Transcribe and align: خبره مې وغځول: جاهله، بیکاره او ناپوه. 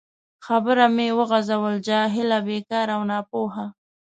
خبره 0.45 0.85
مې 0.95 1.07
وغځول: 1.17 1.75
جاهله، 1.87 2.37
بیکاره 2.47 2.93
او 2.97 3.03
ناپوه. 3.11 3.63